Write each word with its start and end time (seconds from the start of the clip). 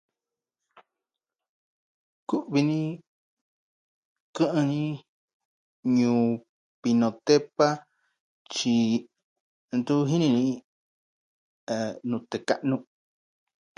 Kuvi 2.27 2.59
ni 2.69 2.79
kɨˈɨn 4.35 4.65
ni 4.71 4.81
Ñuu 5.97 6.23
Pinotepa 6.81 7.67
tyi 8.51 8.75
ntu 9.77 9.93
jini 10.09 10.27
ni, 10.35 10.43
eh, 11.73 11.91
nute 12.09 12.37
kaˈnu. 12.47 12.75